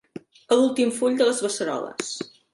A 0.55 0.57
l'últim 0.59 0.95
full 1.01 1.19
de 1.21 1.29
les 1.29 1.43
beceroles. 1.49 2.11